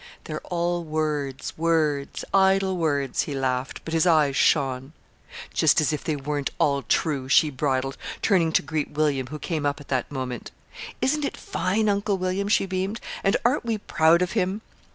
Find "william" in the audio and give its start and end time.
8.89-9.27, 12.17-12.47